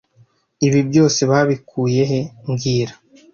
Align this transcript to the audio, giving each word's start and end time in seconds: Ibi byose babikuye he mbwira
Ibi 0.65 0.79
byose 0.89 1.21
babikuye 1.31 2.01
he 2.11 2.21
mbwira 2.49 2.93